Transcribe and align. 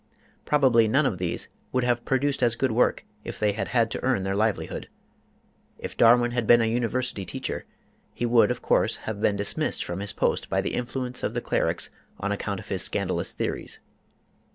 Probably 0.45 0.87
none 0.87 1.05
of 1.05 1.19
these 1.19 1.47
would 1.71 1.83
have 1.83 2.03
produced 2.05 2.41
as 2.41 2.55
good 2.55 2.71
work 2.71 3.05
if 3.23 3.37
they 3.37 3.51
had 3.51 3.67
had 3.67 3.91
to 3.91 4.03
earn 4.03 4.23
their 4.23 4.35
livelihood. 4.35 4.89
If 5.77 5.95
Darwin 5.95 6.31
had 6.31 6.47
been 6.47 6.59
a 6.59 6.65
university 6.65 7.23
teacher, 7.23 7.65
he 8.11 8.25
would 8.25 8.49
of 8.49 8.63
course 8.63 8.95
have 9.05 9.21
been 9.21 9.35
dismissed 9.35 9.83
from 9.85 9.99
his 9.99 10.11
post 10.13 10.49
by 10.49 10.59
the 10.59 10.73
influence 10.73 11.21
of 11.21 11.35
the 11.35 11.39
clerics 11.39 11.91
on 12.19 12.31
account 12.31 12.59
of 12.59 12.69
his 12.69 12.81
scandalous 12.81 13.33
theories. 13.33 13.77